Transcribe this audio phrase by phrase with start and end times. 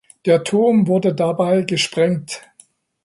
[0.25, 2.41] Der Turm wurde dabei gesprengt.